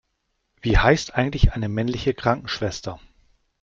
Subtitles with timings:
[0.63, 2.99] Wie heißt eigentlich eine männliche Krankenschwester?